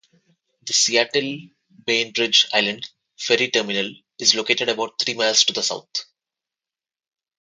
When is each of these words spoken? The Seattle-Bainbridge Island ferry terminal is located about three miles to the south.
The 0.65 0.73
Seattle-Bainbridge 0.73 2.47
Island 2.51 2.89
ferry 3.17 3.51
terminal 3.51 3.93
is 4.17 4.33
located 4.33 4.69
about 4.69 4.99
three 4.99 5.13
miles 5.13 5.43
to 5.45 5.53
the 5.53 5.61
south. 5.61 6.05